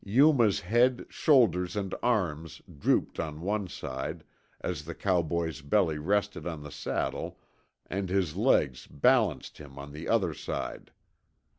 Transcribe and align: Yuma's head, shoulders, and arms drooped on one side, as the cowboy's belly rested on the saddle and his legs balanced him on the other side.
Yuma's 0.03 0.61
head, 0.61 1.05
shoulders, 1.09 1.75
and 1.75 1.93
arms 2.01 2.59
drooped 2.79 3.19
on 3.19 3.39
one 3.39 3.67
side, 3.67 4.23
as 4.59 4.83
the 4.85 4.95
cowboy's 4.95 5.61
belly 5.61 5.99
rested 5.99 6.47
on 6.47 6.63
the 6.63 6.71
saddle 6.71 7.37
and 7.85 8.09
his 8.09 8.35
legs 8.35 8.87
balanced 8.87 9.59
him 9.59 9.77
on 9.77 9.91
the 9.91 10.09
other 10.09 10.33
side. 10.33 10.89